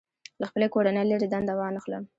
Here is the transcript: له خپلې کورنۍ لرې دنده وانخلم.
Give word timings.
له 0.41 0.45
خپلې 0.49 0.67
کورنۍ 0.73 1.03
لرې 1.07 1.27
دنده 1.33 1.53
وانخلم. 1.55 2.03